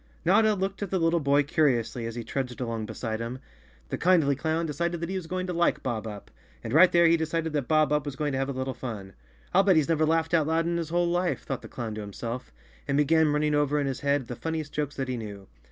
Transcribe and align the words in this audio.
Notta 0.25 0.55
looked 0.55 0.81
at 0.81 0.89
the 0.89 0.97
little 0.97 1.19
boy 1.19 1.43
curiously 1.43 2.07
as 2.07 2.15
he 2.15 2.23
trudged 2.23 2.59
along 2.59 2.87
beside 2.87 3.19
him. 3.19 3.37
The 3.89 3.99
kindly 3.99 4.35
clown 4.35 4.65
decided 4.65 4.99
that 4.99 5.09
he 5.11 5.15
was 5.15 5.27
going 5.27 5.45
to 5.45 5.53
like 5.53 5.83
Bob 5.83 6.07
Up, 6.07 6.31
and 6.63 6.73
right 6.73 6.91
there 6.91 7.05
he 7.05 7.15
decided 7.17 7.53
that 7.53 7.67
Bob 7.67 7.91
Up 7.93 8.03
was 8.07 8.15
going 8.15 8.31
to 8.31 8.39
have 8.39 8.49
a 8.49 8.51
little 8.51 8.73
fun. 8.73 9.13
"I'll 9.53 9.61
bet 9.61 9.75
he's 9.75 9.89
never 9.89 10.07
laughed 10.07 10.33
out 10.33 10.47
loud 10.47 10.65
in 10.65 10.77
his 10.77 10.89
whole 10.89 11.05
life," 11.05 11.43
thought 11.43 11.61
the 11.61 11.67
clown 11.67 11.93
to 11.93 12.01
himself, 12.01 12.51
and 12.87 12.97
began 12.97 13.31
running 13.31 13.53
over 13.53 13.79
in 13.79 13.85
his 13.85 13.99
head 13.99 14.25
the 14.27 14.35
funniest 14.35 14.73
jokes 14.73 14.95
that 14.95 15.07
he 15.07 15.17
knew. 15.17 15.47